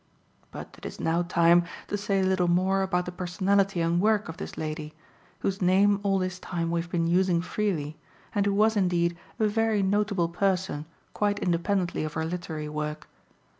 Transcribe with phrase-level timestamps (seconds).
[0.49, 4.27] But it is now time to say a little more about the personality and work
[4.29, 4.95] of this lady,
[5.41, 7.99] whose name all this time we have been using freely,
[8.33, 13.07] and who was indeed a very notable person quite independently of her literary work.